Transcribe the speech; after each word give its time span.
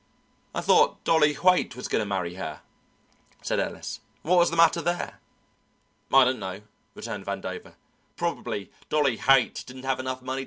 "I 0.55 0.61
thought 0.61 1.03
Dolly 1.03 1.33
Haight 1.35 1.75
was 1.75 1.87
going 1.87 1.99
to 2.01 2.07
marry 2.07 2.33
her," 2.33 2.61
said 3.43 3.59
Ellis. 3.59 3.99
"What 4.23 4.37
was 4.39 4.49
the 4.49 4.57
matter 4.57 4.81
there?" 4.81 5.19
"I 6.11 6.25
don't 6.25 6.39
know," 6.39 6.61
returned 6.95 7.27
Vandover; 7.27 7.75
"probably 8.15 8.71
Dolly 8.89 9.17
Haight 9.17 9.63
didn't 9.67 9.83
have 9.85 9.99
enough 9.99 10.23
money 10.23 10.37
to 10.37 10.37
suit 10.37 10.37
her. 10.37 10.39